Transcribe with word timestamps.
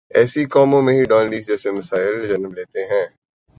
ایسی 0.09 0.45
قوموں 0.45 0.81
میں 0.81 0.93
ہی 0.93 1.03
ڈان 1.03 1.29
لیکس 1.29 1.47
جیسے 1.47 1.71
مسائل 1.71 2.27
جنم 2.27 2.53
لیتے 2.53 2.85
ہیں۔ 2.85 3.05